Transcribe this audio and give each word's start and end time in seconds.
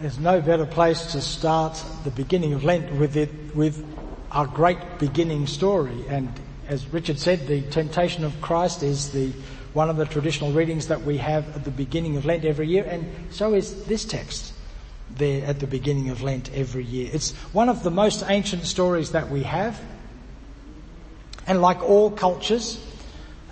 there's 0.00 0.18
no 0.18 0.40
better 0.40 0.64
place 0.64 1.12
to 1.12 1.20
start 1.20 1.82
the 2.04 2.10
beginning 2.10 2.54
of 2.54 2.64
Lent 2.64 2.90
with 2.94 3.16
it, 3.18 3.30
with 3.54 3.84
our 4.30 4.46
great 4.46 4.78
beginning 4.98 5.46
story. 5.46 6.06
And 6.08 6.32
as 6.68 6.90
Richard 6.90 7.18
said, 7.18 7.46
the 7.46 7.60
temptation 7.60 8.24
of 8.24 8.40
Christ 8.40 8.82
is 8.82 9.12
the, 9.12 9.30
one 9.74 9.90
of 9.90 9.98
the 9.98 10.06
traditional 10.06 10.52
readings 10.52 10.88
that 10.88 11.02
we 11.02 11.18
have 11.18 11.54
at 11.54 11.64
the 11.64 11.70
beginning 11.70 12.16
of 12.16 12.24
Lent 12.24 12.46
every 12.46 12.66
year, 12.66 12.84
and 12.88 13.14
so 13.30 13.52
is 13.52 13.84
this 13.84 14.06
text 14.06 14.54
there 15.10 15.44
at 15.44 15.60
the 15.60 15.66
beginning 15.66 16.08
of 16.08 16.22
Lent 16.22 16.50
every 16.54 16.84
year. 16.84 17.10
It's 17.12 17.32
one 17.52 17.68
of 17.68 17.82
the 17.82 17.90
most 17.90 18.24
ancient 18.26 18.64
stories 18.64 19.10
that 19.10 19.28
we 19.28 19.42
have. 19.42 19.78
And 21.46 21.60
like 21.60 21.82
all 21.82 22.10
cultures 22.10 22.82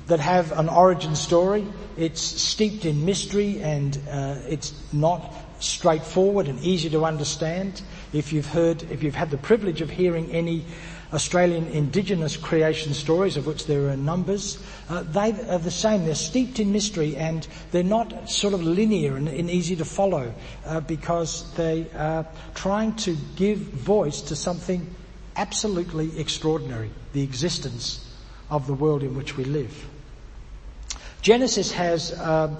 that 0.06 0.20
have 0.20 0.52
an 0.52 0.70
origin 0.70 1.14
story, 1.14 1.66
it's 1.98 2.22
steeped 2.22 2.86
in 2.86 3.04
mystery 3.04 3.60
and 3.60 3.98
uh, 4.08 4.36
it's 4.48 4.72
not 4.92 5.34
straightforward 5.60 6.48
and 6.48 6.60
easy 6.60 6.90
to 6.90 7.04
understand. 7.04 7.82
If 8.12 8.32
you've 8.32 8.46
heard, 8.46 8.82
if 8.90 9.02
you've 9.02 9.14
had 9.14 9.30
the 9.30 9.38
privilege 9.38 9.80
of 9.80 9.90
hearing 9.90 10.30
any 10.30 10.64
Australian 11.12 11.66
Indigenous 11.68 12.36
creation 12.36 12.92
stories, 12.92 13.36
of 13.36 13.46
which 13.46 13.66
there 13.66 13.88
are 13.88 13.96
numbers, 13.96 14.62
uh, 14.90 15.02
they 15.04 15.32
are 15.48 15.58
the 15.58 15.70
same. 15.70 16.04
They're 16.04 16.14
steeped 16.14 16.60
in 16.60 16.70
mystery 16.70 17.16
and 17.16 17.46
they're 17.70 17.82
not 17.82 18.28
sort 18.30 18.52
of 18.52 18.62
linear 18.62 19.16
and, 19.16 19.26
and 19.28 19.50
easy 19.50 19.74
to 19.76 19.84
follow 19.84 20.34
uh, 20.66 20.80
because 20.80 21.50
they 21.54 21.86
are 21.96 22.26
trying 22.54 22.94
to 22.96 23.16
give 23.36 23.58
voice 23.58 24.20
to 24.22 24.36
something 24.36 24.94
absolutely 25.36 26.18
extraordinary, 26.18 26.90
the 27.14 27.22
existence 27.22 28.04
of 28.50 28.66
the 28.66 28.74
world 28.74 29.02
in 29.02 29.16
which 29.16 29.36
we 29.36 29.44
live. 29.44 29.88
Genesis 31.22 31.72
has 31.72 32.12
uh, 32.12 32.54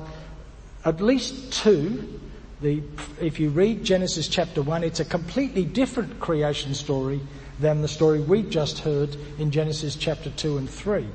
at 0.85 1.01
least 1.01 1.53
two 1.53 2.21
the, 2.61 2.83
if 3.21 3.39
you 3.39 3.51
read 3.51 3.85
Genesis 3.85 4.29
chapter 4.29 4.63
1, 4.63 4.83
it's 4.85 5.01
a 5.01 5.05
completely 5.05 5.65
different 5.65 6.19
creation 6.21 6.75
story 6.75 7.21
than 7.61 7.83
the 7.83 7.89
story 7.89 8.21
we've 8.21 8.51
just 8.51 8.81
heard 8.81 9.17
in 9.39 9.51
Genesis 9.51 9.97
chapter 9.97 10.31
2 10.31 10.59
and 10.59 10.69
3. 10.69 11.07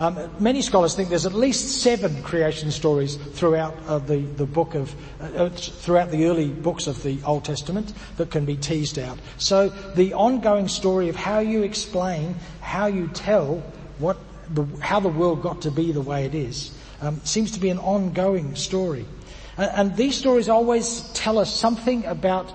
Um, 0.00 0.18
many 0.40 0.62
scholars 0.62 0.96
think 0.96 1.10
there's 1.10 1.26
at 1.26 1.34
least 1.34 1.82
seven 1.82 2.22
creation 2.22 2.70
stories 2.72 3.16
throughout 3.16 3.76
uh, 3.86 3.98
the, 3.98 4.18
the 4.20 4.46
book 4.46 4.74
of, 4.74 4.92
uh, 5.20 5.24
uh, 5.24 5.48
throughout 5.50 6.10
the 6.10 6.24
early 6.26 6.48
books 6.48 6.86
of 6.86 7.02
the 7.02 7.18
Old 7.24 7.44
Testament 7.44 7.92
that 8.16 8.30
can 8.30 8.44
be 8.44 8.56
teased 8.56 8.98
out. 8.98 9.18
So 9.38 9.68
the 9.94 10.14
ongoing 10.14 10.66
story 10.66 11.08
of 11.08 11.14
how 11.14 11.38
you 11.38 11.62
explain, 11.62 12.34
how 12.60 12.86
you 12.86 13.08
tell 13.08 13.62
what 13.98 14.16
the, 14.50 14.64
how 14.80 14.98
the 14.98 15.08
world 15.08 15.42
got 15.42 15.62
to 15.62 15.70
be 15.70 15.92
the 15.92 16.00
way 16.00 16.24
it 16.24 16.34
is, 16.34 16.76
um, 17.00 17.20
seems 17.22 17.52
to 17.52 17.60
be 17.60 17.68
an 17.68 17.78
ongoing 17.78 18.56
story. 18.56 19.06
And 19.56 19.96
these 19.96 20.16
stories 20.16 20.48
always 20.48 21.02
tell 21.12 21.38
us 21.38 21.54
something 21.54 22.04
about 22.06 22.52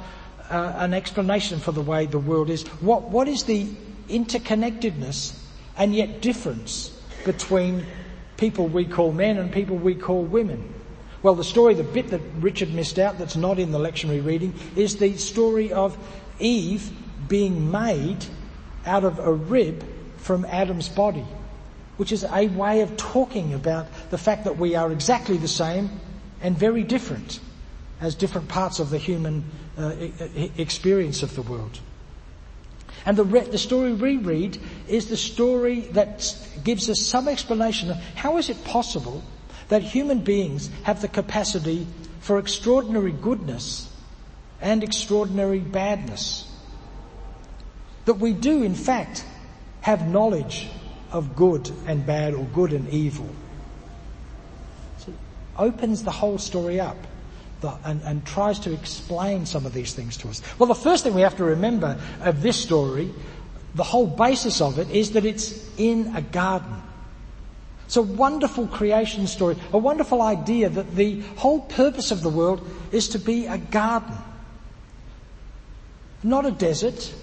uh, 0.49 0.73
an 0.77 0.93
explanation 0.93 1.59
for 1.59 1.71
the 1.71 1.81
way 1.81 2.05
the 2.05 2.19
world 2.19 2.49
is. 2.49 2.63
What, 2.81 3.03
what 3.03 3.27
is 3.27 3.43
the 3.43 3.67
interconnectedness 4.09 5.37
and 5.77 5.93
yet 5.93 6.21
difference 6.21 6.89
between 7.25 7.85
people 8.37 8.67
we 8.67 8.85
call 8.85 9.11
men 9.11 9.37
and 9.37 9.51
people 9.51 9.77
we 9.77 9.93
call 9.93 10.23
women? 10.23 10.73
Well, 11.21 11.35
the 11.35 11.43
story, 11.43 11.73
the 11.73 11.83
bit 11.83 12.09
that 12.09 12.21
Richard 12.39 12.73
missed 12.73 12.99
out 12.99 13.17
that's 13.17 13.35
not 13.35 13.59
in 13.59 13.71
the 13.71 13.79
lectionary 13.79 14.23
reading 14.23 14.53
is 14.75 14.97
the 14.97 15.17
story 15.17 15.71
of 15.71 15.97
Eve 16.39 16.91
being 17.27 17.69
made 17.71 18.25
out 18.85 19.03
of 19.03 19.19
a 19.19 19.33
rib 19.33 19.83
from 20.17 20.45
Adam's 20.45 20.89
body, 20.89 21.25
which 21.97 22.11
is 22.11 22.23
a 22.23 22.47
way 22.47 22.81
of 22.81 22.95
talking 22.97 23.53
about 23.53 23.87
the 24.09 24.17
fact 24.17 24.45
that 24.45 24.57
we 24.57 24.75
are 24.75 24.91
exactly 24.91 25.37
the 25.37 25.47
same 25.47 25.89
and 26.41 26.57
very 26.57 26.83
different 26.83 27.39
as 27.99 28.15
different 28.15 28.47
parts 28.47 28.79
of 28.79 28.89
the 28.89 28.97
human 28.97 29.43
uh, 29.77 29.93
experience 30.57 31.23
of 31.23 31.35
the 31.35 31.41
world. 31.41 31.79
And 33.05 33.17
the, 33.17 33.23
re- 33.23 33.41
the 33.41 33.57
story 33.57 33.93
we 33.93 34.17
read 34.17 34.59
is 34.87 35.07
the 35.07 35.17
story 35.17 35.81
that 35.91 36.35
gives 36.63 36.89
us 36.89 37.01
some 37.01 37.27
explanation 37.27 37.89
of 37.89 37.97
how 38.15 38.37
is 38.37 38.49
it 38.49 38.63
possible 38.65 39.23
that 39.69 39.81
human 39.81 40.19
beings 40.19 40.69
have 40.83 41.01
the 41.01 41.07
capacity 41.07 41.87
for 42.19 42.39
extraordinary 42.39 43.11
goodness 43.11 43.91
and 44.61 44.83
extraordinary 44.83 45.59
badness. 45.59 46.51
That 48.05 48.15
we 48.15 48.33
do 48.33 48.63
in 48.63 48.75
fact 48.75 49.25
have 49.81 50.07
knowledge 50.07 50.67
of 51.11 51.35
good 51.35 51.71
and 51.85 52.05
bad 52.05 52.33
or 52.33 52.45
good 52.45 52.73
and 52.73 52.89
evil 52.89 53.29
opens 55.57 56.03
the 56.03 56.11
whole 56.11 56.37
story 56.37 56.79
up 56.79 56.97
the, 57.61 57.73
and, 57.83 58.01
and 58.03 58.25
tries 58.25 58.59
to 58.59 58.73
explain 58.73 59.45
some 59.45 59.65
of 59.65 59.73
these 59.73 59.93
things 59.93 60.17
to 60.17 60.29
us. 60.29 60.41
Well, 60.59 60.67
the 60.67 60.75
first 60.75 61.03
thing 61.03 61.13
we 61.13 61.21
have 61.21 61.37
to 61.37 61.43
remember 61.43 61.99
of 62.21 62.41
this 62.41 62.57
story, 62.57 63.11
the 63.75 63.83
whole 63.83 64.07
basis 64.07 64.61
of 64.61 64.79
it, 64.79 64.89
is 64.91 65.11
that 65.11 65.25
it's 65.25 65.67
in 65.77 66.15
a 66.15 66.21
garden. 66.21 66.81
It's 67.85 67.97
a 67.97 68.01
wonderful 68.01 68.67
creation 68.67 69.27
story, 69.27 69.55
a 69.71 69.77
wonderful 69.77 70.21
idea 70.21 70.69
that 70.69 70.95
the 70.95 71.21
whole 71.37 71.61
purpose 71.61 72.11
of 72.11 72.21
the 72.21 72.29
world 72.29 72.67
is 72.91 73.09
to 73.09 73.19
be 73.19 73.45
a 73.47 73.57
garden. 73.57 74.15
Not 76.21 76.45
a 76.45 76.51
desert, 76.51 77.13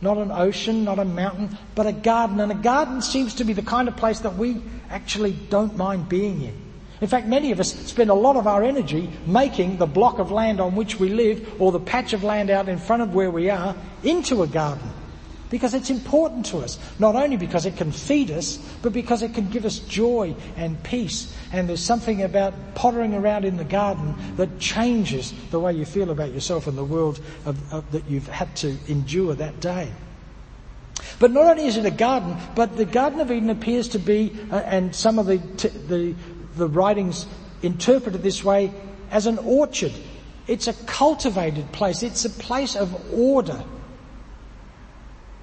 not 0.00 0.18
an 0.18 0.32
ocean, 0.32 0.84
not 0.84 0.98
a 0.98 1.04
mountain, 1.04 1.56
but 1.74 1.86
a 1.86 1.92
garden. 1.92 2.40
And 2.40 2.50
a 2.50 2.56
garden 2.56 3.00
seems 3.00 3.34
to 3.36 3.44
be 3.44 3.52
the 3.52 3.62
kind 3.62 3.88
of 3.88 3.96
place 3.96 4.20
that 4.20 4.36
we 4.36 4.60
actually 4.90 5.32
don't 5.32 5.76
mind 5.76 6.08
being 6.08 6.42
in. 6.42 6.67
In 7.00 7.06
fact, 7.06 7.26
many 7.26 7.52
of 7.52 7.60
us 7.60 7.72
spend 7.72 8.10
a 8.10 8.14
lot 8.14 8.36
of 8.36 8.46
our 8.46 8.64
energy 8.64 9.10
making 9.26 9.78
the 9.78 9.86
block 9.86 10.18
of 10.18 10.32
land 10.32 10.60
on 10.60 10.74
which 10.74 10.98
we 10.98 11.10
live 11.10 11.60
or 11.60 11.70
the 11.70 11.80
patch 11.80 12.12
of 12.12 12.24
land 12.24 12.50
out 12.50 12.68
in 12.68 12.78
front 12.78 13.02
of 13.02 13.14
where 13.14 13.30
we 13.30 13.50
are 13.50 13.76
into 14.02 14.42
a 14.42 14.46
garden. 14.46 14.90
Because 15.50 15.72
it's 15.72 15.88
important 15.88 16.44
to 16.46 16.58
us. 16.58 16.78
Not 16.98 17.16
only 17.16 17.36
because 17.36 17.64
it 17.64 17.76
can 17.76 17.90
feed 17.90 18.30
us, 18.30 18.58
but 18.82 18.92
because 18.92 19.22
it 19.22 19.32
can 19.32 19.48
give 19.48 19.64
us 19.64 19.78
joy 19.78 20.34
and 20.56 20.82
peace. 20.82 21.34
And 21.52 21.68
there's 21.68 21.82
something 21.82 22.22
about 22.22 22.52
pottering 22.74 23.14
around 23.14 23.44
in 23.44 23.56
the 23.56 23.64
garden 23.64 24.14
that 24.36 24.58
changes 24.58 25.32
the 25.50 25.60
way 25.60 25.72
you 25.72 25.86
feel 25.86 26.10
about 26.10 26.34
yourself 26.34 26.66
and 26.66 26.76
the 26.76 26.84
world 26.84 27.20
of, 27.46 27.72
of, 27.72 27.90
that 27.92 28.10
you've 28.10 28.28
had 28.28 28.54
to 28.56 28.76
endure 28.88 29.34
that 29.36 29.60
day. 29.60 29.90
But 31.18 31.30
not 31.30 31.46
only 31.46 31.66
is 31.66 31.76
it 31.76 31.86
a 31.86 31.90
garden, 31.90 32.36
but 32.54 32.76
the 32.76 32.84
Garden 32.84 33.20
of 33.20 33.30
Eden 33.30 33.50
appears 33.50 33.88
to 33.88 33.98
be, 33.98 34.36
uh, 34.50 34.56
and 34.56 34.94
some 34.94 35.18
of 35.18 35.26
the, 35.26 35.38
t- 35.38 35.68
the 35.68 36.14
the 36.58 36.68
writings 36.68 37.26
interpret 37.62 38.14
it 38.14 38.22
this 38.22 38.44
way 38.44 38.72
as 39.10 39.26
an 39.26 39.38
orchard. 39.38 39.92
It's 40.46 40.66
a 40.66 40.72
cultivated 40.72 41.70
place. 41.72 42.02
It's 42.02 42.24
a 42.24 42.30
place 42.30 42.76
of 42.76 43.14
order. 43.14 43.62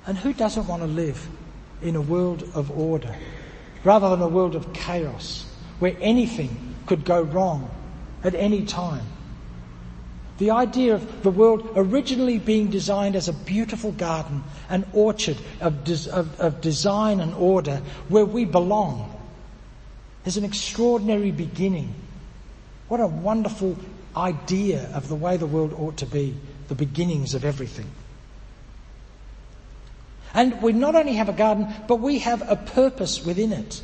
And 0.05 0.17
who 0.17 0.33
doesn't 0.33 0.67
want 0.67 0.81
to 0.83 0.87
live 0.87 1.27
in 1.81 1.95
a 1.95 2.01
world 2.01 2.43
of 2.53 2.71
order 2.71 3.15
rather 3.83 4.09
than 4.09 4.21
a 4.21 4.27
world 4.27 4.55
of 4.55 4.73
chaos 4.73 5.45
where 5.79 5.95
anything 5.99 6.75
could 6.85 7.05
go 7.05 7.21
wrong 7.21 7.69
at 8.23 8.35
any 8.35 8.65
time? 8.65 9.05
The 10.37 10.51
idea 10.51 10.95
of 10.95 11.23
the 11.23 11.31
world 11.31 11.71
originally 11.75 12.39
being 12.39 12.69
designed 12.69 13.15
as 13.15 13.29
a 13.29 13.33
beautiful 13.33 13.93
garden, 13.93 14.43
an 14.69 14.85
orchard 14.91 15.37
of, 15.61 15.85
des- 15.85 16.09
of, 16.09 16.39
of 16.41 16.59
design 16.59 17.21
and 17.21 17.33
order 17.35 17.81
where 18.09 18.25
we 18.25 18.43
belong 18.43 19.14
is 20.25 20.37
an 20.37 20.43
extraordinary 20.43 21.31
beginning. 21.31 21.93
What 22.87 22.99
a 22.99 23.07
wonderful 23.07 23.77
idea 24.15 24.89
of 24.93 25.07
the 25.07 25.15
way 25.15 25.37
the 25.37 25.45
world 25.45 25.73
ought 25.73 25.97
to 25.97 26.05
be, 26.05 26.35
the 26.67 26.75
beginnings 26.75 27.33
of 27.33 27.45
everything. 27.45 27.89
And 30.33 30.61
we 30.61 30.73
not 30.73 30.95
only 30.95 31.13
have 31.13 31.29
a 31.29 31.33
garden, 31.33 31.67
but 31.87 31.97
we 31.97 32.19
have 32.19 32.47
a 32.49 32.55
purpose 32.55 33.23
within 33.25 33.53
it. 33.53 33.81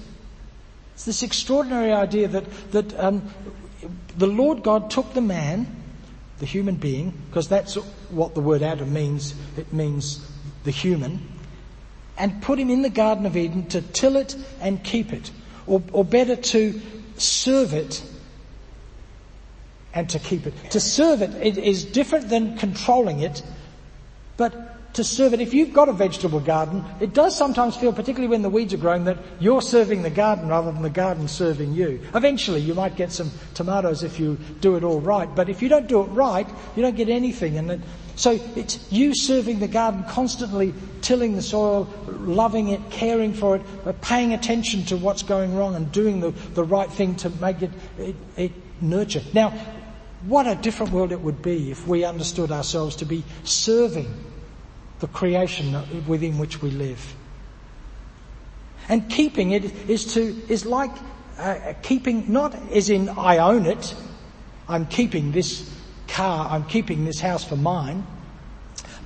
It's 0.94 1.06
this 1.06 1.24
extraordinary 1.24 1.94
idea 1.94 2.28
that, 2.28 2.72
that 2.72 3.00
um, 3.00 3.24
the 4.18 4.28
Lord 4.28 4.64
God 4.64 4.92
took 4.92 5.14
the 5.14 5.22
man, 5.22 5.68
the 6.40 6.46
human 6.46 6.76
being, 6.76 7.14
because 7.30 7.48
that's 7.48 7.76
what 8.10 8.36
the 8.36 8.42
word 8.42 8.64
Adam 8.64 8.92
means. 8.92 9.34
It 9.58 9.72
means 9.72 10.28
the 10.64 10.72
human, 10.72 11.28
and 12.18 12.42
put 12.42 12.60
him 12.60 12.70
in 12.70 12.82
the 12.82 12.90
Garden 12.90 13.26
of 13.26 13.38
Eden 13.38 13.68
to 13.68 13.82
till 13.82 14.18
it 14.18 14.36
and 14.60 14.84
keep 14.84 15.14
it 15.14 15.32
or, 15.72 15.82
or 15.94 16.04
better 16.04 16.36
to 16.36 16.80
serve 17.16 17.74
it 17.74 18.04
and 19.94 20.10
to 20.10 20.20
keep 20.20 20.46
it. 20.46 20.54
To 20.72 20.80
serve 20.80 21.22
it, 21.22 21.34
it 21.36 21.58
is 21.58 21.86
different 21.86 22.30
than 22.30 22.58
controlling 22.58 23.22
it, 23.22 23.42
but 24.36 24.94
to 24.96 25.04
serve 25.06 25.34
it. 25.34 25.40
If 25.40 25.54
you've 25.54 25.74
got 25.74 25.88
a 25.88 25.94
vegetable 25.94 26.42
garden, 26.42 26.84
it 27.00 27.14
does 27.14 27.38
sometimes 27.38 27.78
feel, 27.78 27.94
particularly 27.94 28.28
when 28.28 28.42
the 28.42 28.50
weeds 28.50 28.74
are 28.74 28.78
growing, 28.78 29.06
that 29.06 29.18
you're 29.40 29.62
serving 29.62 30.02
the 30.02 30.10
garden 30.10 30.50
rather 30.50 30.72
than 30.72 30.82
the 30.82 30.90
garden 30.90 31.30
serving 31.30 31.74
you. 31.74 32.02
Eventually 32.14 32.60
you 32.60 32.74
might 32.74 32.98
get 32.98 33.14
some 33.14 33.32
tomatoes 33.54 34.04
if 34.04 34.20
you 34.20 34.38
do 34.60 34.76
it 34.76 34.84
all 34.84 35.00
right, 35.00 35.34
but 35.34 35.50
if 35.50 35.62
you 35.62 35.70
don't 35.70 35.88
do 35.88 36.02
it 36.02 36.08
right, 36.08 36.48
you 36.76 36.82
don't 36.82 36.98
get 36.98 37.08
anything. 37.08 37.58
And 37.58 37.72
it, 37.72 37.80
so 38.16 38.40
it's 38.56 38.92
you 38.92 39.16
serving 39.16 39.60
the 39.60 39.68
garden, 39.68 40.04
constantly 40.10 40.74
tilling 41.02 41.36
the 41.36 41.42
soil, 41.42 41.88
loving 42.08 42.70
it, 42.70 42.92
caring 42.92 43.34
for 43.34 43.56
it, 43.56 44.02
paying 44.02 44.34
attention 44.34 44.84
to 44.86 44.98
what's 44.98 45.24
going 45.24 45.56
wrong 45.56 45.76
and 45.76 45.92
doing 45.92 46.20
the, 46.20 46.32
the 46.54 46.64
right 46.64 46.92
thing 46.92 47.16
to 47.16 47.30
make 47.30 47.62
it, 47.62 47.72
it, 47.98 48.16
it 48.38 48.52
nurture. 48.82 49.22
Now, 49.34 49.52
what 50.26 50.46
a 50.46 50.56
different 50.56 50.92
world 50.92 51.12
it 51.12 51.22
would 51.22 51.42
be 51.42 51.72
if 51.72 51.88
we 51.88 52.04
understood 52.04 52.52
ourselves 52.52 52.98
to 52.98 53.06
be 53.06 53.24
serving 53.44 54.14
the 55.00 55.08
creation 55.08 56.06
within 56.06 56.38
which 56.38 56.62
we 56.62 56.70
live. 56.70 57.16
And 58.88 59.10
keeping 59.10 59.52
it 59.52 59.64
is 59.90 60.14
to, 60.14 60.22
is 60.48 60.66
like 60.66 60.92
uh, 61.40 61.74
keeping, 61.82 62.32
not 62.32 62.56
as 62.72 62.90
in 62.90 63.10
I 63.10 63.38
own 63.38 63.66
it, 63.66 63.96
I'm 64.68 64.86
keeping 64.86 65.32
this 65.32 65.70
car, 66.12 66.50
I'm 66.50 66.66
keeping 66.66 67.06
this 67.06 67.20
house 67.20 67.44
for 67.44 67.56
mine, 67.56 68.06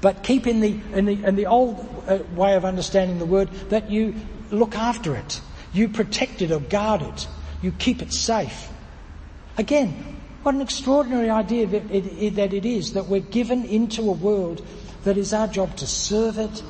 but 0.01 0.23
keep 0.23 0.47
in 0.47 0.59
the, 0.59 0.79
in 0.93 1.05
the, 1.05 1.23
in 1.23 1.35
the 1.35 1.45
old 1.45 2.03
uh, 2.07 2.19
way 2.35 2.55
of 2.55 2.65
understanding 2.65 3.19
the 3.19 3.25
word 3.25 3.49
that 3.69 3.89
you 3.89 4.15
look 4.51 4.75
after 4.75 5.15
it. 5.15 5.41
You 5.73 5.87
protect 5.89 6.41
it 6.41 6.51
or 6.51 6.59
guard 6.59 7.01
it. 7.01 7.27
You 7.61 7.71
keep 7.71 8.01
it 8.01 8.13
safe. 8.13 8.69
Again, 9.57 10.19
what 10.43 10.55
an 10.55 10.61
extraordinary 10.61 11.29
idea 11.29 11.65
that 11.67 11.91
it, 11.91 12.35
that 12.35 12.53
it 12.53 12.65
is 12.65 12.93
that 12.93 13.07
we're 13.07 13.21
given 13.21 13.65
into 13.65 14.01
a 14.03 14.13
world 14.13 14.65
that 15.03 15.17
is 15.17 15.33
our 15.33 15.47
job 15.47 15.75
to 15.77 15.87
serve 15.87 16.37
it 16.37 16.63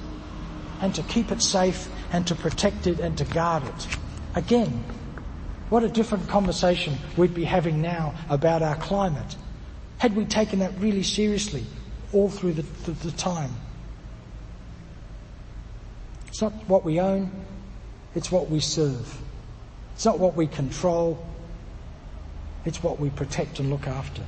and 0.82 0.94
to 0.96 1.04
keep 1.04 1.32
it 1.32 1.42
safe 1.42 1.90
and 2.12 2.28
to 2.28 2.36
protect 2.36 2.88
it 2.88 3.00
and 3.00 3.18
to 3.18 3.26
guard 3.26 3.64
it. 3.64 3.88
Again, 4.36 4.84
what 5.70 5.84
a 5.84 5.90
different 5.90 6.28
conversation 6.28 6.96
we'd 7.18 7.34
be 7.34 7.44
having 7.44 7.82
now 7.82 8.14
about 8.30 8.62
our 8.62 8.76
climate 8.76 9.36
had 10.06 10.16
we 10.16 10.24
taken 10.24 10.60
that 10.60 10.72
really 10.78 11.02
seriously 11.02 11.66
all 12.14 12.30
through 12.30 12.54
the, 12.54 12.62
the, 12.62 12.92
the 12.92 13.12
time. 13.14 13.50
It's 16.28 16.44
not 16.44 16.54
what 16.68 16.86
we 16.86 17.00
own, 17.00 17.32
it's 18.14 18.32
what 18.32 18.48
we 18.48 18.60
serve. 18.60 19.18
It's 19.96 20.06
not 20.06 20.20
what 20.20 20.36
we 20.36 20.46
control, 20.46 21.26
it's 22.66 22.84
what 22.84 23.00
we 23.00 23.10
protect 23.10 23.60
and 23.60 23.72
look 23.72 23.88
after. 23.88 24.22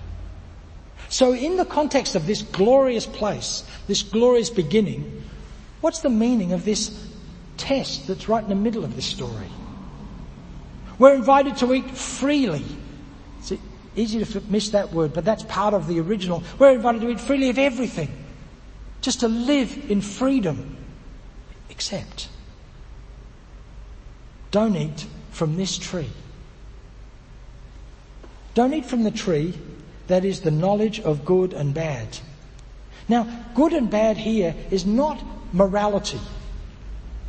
So 1.10 1.34
in 1.34 1.58
the 1.58 1.66
context 1.66 2.16
of 2.16 2.26
this 2.26 2.42
glorious 2.42 3.06
place, 3.06 3.64
this 3.86 4.02
glorious 4.02 4.50
beginning, 4.50 5.26
what's 5.82 6.00
the 6.00 6.10
meaning 6.10 6.54
of 6.54 6.66
this 6.66 7.08
test 7.58 8.08
that's 8.08 8.28
right 8.28 8.42
in 8.42 8.50
the 8.50 8.56
middle 8.56 8.84
of 8.84 8.96
this 8.96 9.06
story? 9.06 9.52
We're 10.98 11.14
invited 11.14 11.58
to 11.58 11.72
eat 11.72 11.92
freely. 11.92 12.66
Easy 13.98 14.24
to 14.24 14.42
miss 14.48 14.70
that 14.70 14.94
word, 14.94 15.12
but 15.12 15.26
that's 15.26 15.42
part 15.44 15.74
of 15.74 15.88
the 15.88 16.00
original. 16.00 16.44
We're 16.60 16.74
invited 16.74 17.02
to 17.02 17.10
eat 17.10 17.20
freely 17.20 17.50
of 17.50 17.58
everything. 17.58 18.10
Just 19.02 19.22
to 19.22 19.28
live 19.28 19.90
in 19.90 20.02
freedom. 20.02 20.78
Except, 21.72 22.30
don't 24.52 24.76
eat 24.76 25.06
from 25.32 25.58
this 25.58 25.78
tree. 25.78 26.10
Don't 28.54 28.74
eat 28.74 28.86
from 28.86 29.04
the 29.04 29.12
tree 29.12 29.56
that 30.08 30.24
is 30.24 30.42
the 30.42 30.52
knowledge 30.52 31.00
of 31.00 31.26
good 31.26 31.54
and 31.54 31.74
bad. 31.74 32.20
Now, 33.10 33.28
good 33.56 33.74
and 33.74 33.90
bad 33.90 34.18
here 34.18 34.56
is 34.70 34.86
not 34.86 35.24
morality. 35.54 36.20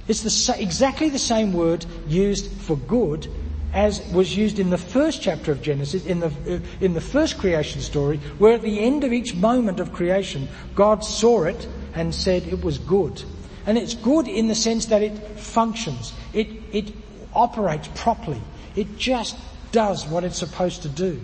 It's 0.06 0.22
the, 0.22 0.62
exactly 0.62 1.08
the 1.08 1.18
same 1.18 1.52
word 1.54 1.86
used 2.06 2.50
for 2.60 2.76
good 2.76 3.30
as 3.72 4.00
was 4.12 4.36
used 4.36 4.58
in 4.58 4.70
the 4.70 4.78
first 4.78 5.20
chapter 5.20 5.52
of 5.52 5.62
Genesis, 5.62 6.06
in 6.06 6.20
the, 6.20 6.62
in 6.80 6.94
the 6.94 7.00
first 7.00 7.38
creation 7.38 7.80
story, 7.80 8.18
where 8.38 8.54
at 8.54 8.62
the 8.62 8.80
end 8.80 9.04
of 9.04 9.12
each 9.12 9.34
moment 9.34 9.80
of 9.80 9.92
creation, 9.92 10.48
God 10.74 11.04
saw 11.04 11.44
it 11.44 11.68
and 11.94 12.14
said 12.14 12.44
it 12.44 12.64
was 12.64 12.78
good. 12.78 13.22
And 13.66 13.76
it's 13.76 13.94
good 13.94 14.28
in 14.28 14.48
the 14.48 14.54
sense 14.54 14.86
that 14.86 15.02
it 15.02 15.18
functions. 15.38 16.14
It, 16.32 16.48
it 16.72 16.94
operates 17.34 17.88
properly. 17.94 18.40
It 18.74 18.96
just 18.96 19.36
does 19.72 20.06
what 20.06 20.24
it's 20.24 20.38
supposed 20.38 20.82
to 20.82 20.88
do. 20.88 21.20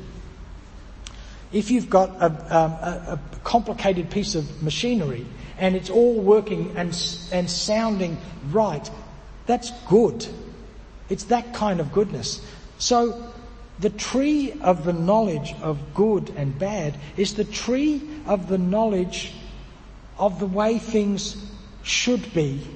If 1.53 1.71
you've 1.71 1.89
got 1.89 2.11
a, 2.21 2.27
um, 2.27 2.73
a, 2.73 3.19
a 3.35 3.39
complicated 3.45 4.11
piece 4.11 4.35
of 4.35 4.63
machinery 4.63 5.25
and 5.57 5.77
it's 5.77 5.89
all 5.89 6.21
working 6.21 6.77
and, 6.77 6.89
and 7.33 7.49
sounding 7.49 8.19
right, 8.51 8.91
that's 9.47 9.71
good. 9.89 10.27
It's 11.15 11.25
that 11.27 11.55
kind 11.55 11.79
of 11.79 11.93
goodness. 11.93 12.45
So 12.79 13.33
the 13.79 13.91
tree 13.91 14.51
of 14.61 14.85
the 14.85 14.93
knowledge 14.93 15.55
of 15.63 15.95
good 15.95 16.35
and 16.37 16.59
bad 16.59 16.99
is 17.17 17.35
the 17.35 17.45
tree 17.45 18.03
of 18.27 18.49
the 18.49 18.59
knowledge 18.59 19.33
of 20.19 20.41
the 20.41 20.47
way 20.49 20.81
things 20.81 21.37
should 21.85 22.35
be 22.35 22.67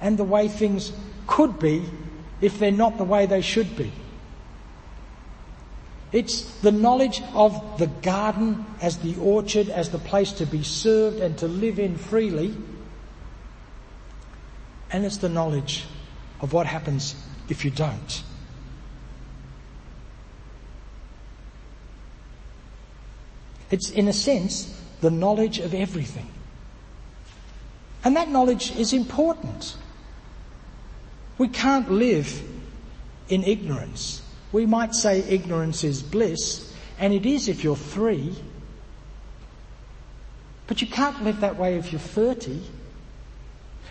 and 0.00 0.18
the 0.18 0.24
way 0.24 0.48
things 0.48 0.90
could 1.28 1.60
be 1.60 1.84
if 2.40 2.58
they're 2.58 2.72
not 2.72 2.98
the 2.98 3.04
way 3.04 3.26
they 3.26 3.40
should 3.40 3.76
be. 3.76 3.92
It's 6.10 6.42
the 6.62 6.72
knowledge 6.72 7.22
of 7.34 7.78
the 7.78 7.86
garden 7.86 8.66
as 8.82 8.98
the 8.98 9.14
orchard, 9.20 9.68
as 9.68 9.90
the 9.90 10.00
place 10.00 10.32
to 10.32 10.44
be 10.46 10.64
served 10.64 11.20
and 11.20 11.38
to 11.38 11.46
live 11.46 11.78
in 11.78 11.98
freely. 11.98 12.52
And 14.90 15.04
it's 15.04 15.18
the 15.18 15.28
knowledge 15.28 15.84
of 16.40 16.52
what 16.52 16.66
happens 16.66 17.14
if 17.48 17.64
you 17.64 17.70
don't. 17.70 18.22
It's 23.70 23.90
in 23.90 24.08
a 24.08 24.12
sense 24.12 24.80
the 25.00 25.10
knowledge 25.10 25.58
of 25.58 25.74
everything. 25.74 26.28
And 28.04 28.16
that 28.16 28.28
knowledge 28.28 28.74
is 28.76 28.92
important. 28.92 29.76
We 31.38 31.48
can't 31.48 31.90
live 31.90 32.42
in 33.28 33.42
ignorance. 33.42 34.22
We 34.52 34.64
might 34.66 34.94
say 34.94 35.20
ignorance 35.20 35.82
is 35.82 36.02
bliss, 36.02 36.72
and 36.98 37.12
it 37.12 37.26
is 37.26 37.48
if 37.48 37.64
you're 37.64 37.76
three, 37.76 38.34
but 40.66 40.80
you 40.80 40.86
can't 40.86 41.22
live 41.24 41.40
that 41.40 41.56
way 41.56 41.76
if 41.76 41.92
you're 41.92 41.98
30. 42.00 42.62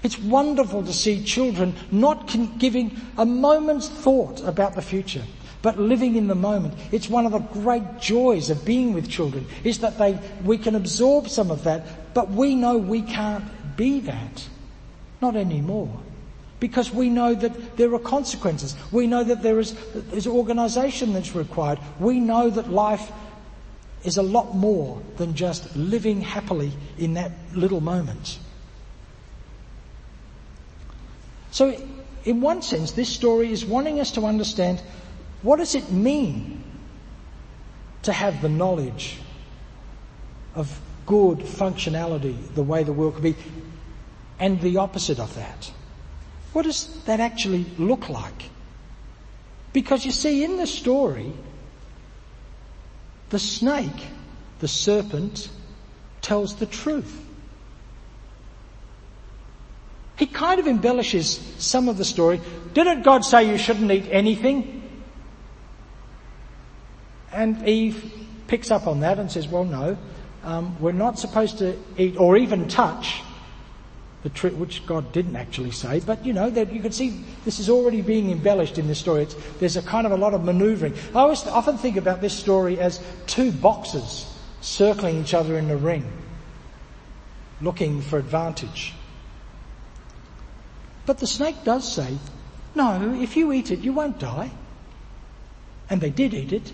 It's 0.05 0.19
wonderful 0.19 0.83
to 0.83 0.93
see 0.93 1.23
children 1.23 1.73
not 1.91 2.37
giving 2.59 2.95
a 3.17 3.25
moment's 3.25 3.89
thought 3.89 4.39
about 4.43 4.75
the 4.75 4.81
future, 4.83 5.23
but 5.63 5.79
living 5.79 6.15
in 6.15 6.27
the 6.27 6.35
moment. 6.35 6.75
It's 6.91 7.09
one 7.09 7.25
of 7.25 7.31
the 7.31 7.39
great 7.39 7.99
joys 7.99 8.51
of 8.51 8.63
being 8.63 8.93
with 8.93 9.09
children, 9.09 9.47
is 9.63 9.79
that 9.79 9.97
they, 9.97 10.19
we 10.43 10.59
can 10.59 10.75
absorb 10.75 11.27
some 11.27 11.49
of 11.49 11.63
that, 11.63 12.13
but 12.13 12.29
we 12.29 12.53
know 12.53 12.77
we 12.77 13.01
can't 13.01 13.45
be 13.75 13.99
that. 14.01 14.47
Not 15.23 15.35
anymore 15.35 15.99
because 16.59 16.91
we 16.91 17.09
know 17.09 17.33
that 17.33 17.75
there 17.75 17.91
are 17.95 17.99
consequences. 17.99 18.75
We 18.91 19.07
know 19.07 19.23
that 19.23 19.41
there 19.41 19.59
is, 19.59 19.75
is 20.13 20.27
organisation 20.27 21.13
that's 21.13 21.33
required. 21.33 21.79
We 21.99 22.19
know 22.19 22.51
that 22.51 22.69
life 22.69 23.11
is 24.03 24.17
a 24.17 24.23
lot 24.23 24.55
more 24.55 25.01
than 25.17 25.33
just 25.33 25.75
living 25.75 26.21
happily 26.21 26.71
in 26.99 27.15
that 27.15 27.31
little 27.53 27.81
moment. 27.81 28.37
So 31.55 31.73
in 32.25 32.41
one 32.41 32.61
sense, 32.61 32.91
this 32.91 33.07
story 33.07 33.49
is 33.49 33.63
wanting 33.63 34.01
us 34.01 34.11
to 34.11 34.25
understand 34.25 34.81
what 35.41 35.55
does 35.55 35.73
it 35.73 35.89
mean 35.89 36.61
to 38.01 38.11
have 38.11 38.41
the 38.41 38.49
knowledge 38.49 39.15
of 40.53 40.77
good 41.05 41.37
functionality, 41.39 42.35
the 42.55 42.61
way 42.61 42.83
the 42.83 42.91
world 42.91 43.13
could 43.13 43.23
be, 43.23 43.37
and 44.37 44.59
the 44.59 44.75
opposite 44.75 45.17
of 45.17 45.33
that. 45.35 45.71
What 46.51 46.65
does 46.65 46.89
that 47.05 47.21
actually 47.21 47.65
look 47.77 48.09
like? 48.09 48.49
Because 49.71 50.05
you 50.05 50.11
see, 50.11 50.43
in 50.43 50.57
the 50.57 50.67
story, 50.67 51.31
the 53.29 53.39
snake, 53.39 54.03
the 54.59 54.67
serpent, 54.67 55.47
tells 56.21 56.57
the 56.57 56.65
truth. 56.65 57.24
He 60.17 60.25
kind 60.25 60.59
of 60.59 60.67
embellishes 60.67 61.39
some 61.57 61.89
of 61.89 61.97
the 61.97 62.05
story. 62.05 62.39
Didn't 62.73 63.03
God 63.03 63.25
say 63.25 63.49
you 63.49 63.57
shouldn't 63.57 63.91
eat 63.91 64.07
anything? 64.09 64.83
And 67.31 67.67
Eve 67.67 68.13
picks 68.47 68.71
up 68.71 68.87
on 68.87 69.01
that 69.01 69.19
and 69.19 69.29
says, 69.29 69.47
well 69.47 69.65
no, 69.65 69.97
um, 70.43 70.79
we're 70.79 70.93
not 70.93 71.19
supposed 71.19 71.57
to 71.57 71.77
eat 71.97 72.17
or 72.17 72.37
even 72.37 72.67
touch 72.67 73.21
the 74.23 74.29
tree, 74.29 74.51
which 74.51 74.85
God 74.85 75.11
didn't 75.11 75.35
actually 75.35 75.71
say, 75.71 75.99
but 75.99 76.25
you 76.25 76.33
know, 76.33 76.49
that 76.49 76.73
you 76.73 76.81
can 76.81 76.91
see 76.91 77.23
this 77.43 77.59
is 77.59 77.69
already 77.69 78.01
being 78.01 78.31
embellished 78.31 78.77
in 78.77 78.87
this 78.87 78.99
story. 78.99 79.23
It's, 79.23 79.35
there's 79.59 79.77
a 79.77 79.81
kind 79.81 80.07
of 80.07 80.13
a 80.13 80.17
lot 80.17 80.33
of 80.33 80.43
maneuvering. 80.43 80.95
I 81.13 81.19
always 81.19 81.45
often 81.45 81.77
think 81.77 81.97
about 81.97 82.21
this 82.21 82.33
story 82.33 82.79
as 82.79 82.99
two 83.27 83.51
boxes 83.51 84.25
circling 84.61 85.21
each 85.21 85.33
other 85.33 85.57
in 85.57 85.69
a 85.69 85.77
ring, 85.77 86.11
looking 87.61 88.01
for 88.01 88.17
advantage. 88.17 88.93
But 91.05 91.19
the 91.19 91.27
snake 91.27 91.63
does 91.63 91.91
say, 91.91 92.17
no, 92.73 93.13
if 93.21 93.37
you 93.37 93.51
eat 93.51 93.71
it, 93.71 93.79
you 93.79 93.93
won't 93.93 94.19
die. 94.19 94.51
And 95.89 96.01
they 96.01 96.09
did 96.09 96.33
eat 96.33 96.51
it. 96.51 96.73